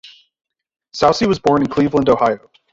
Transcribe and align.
Soucie 0.95 1.27
was 1.27 1.37
born 1.37 1.61
in 1.61 1.69
Cleveland, 1.69 2.09
Ohio. 2.09 2.39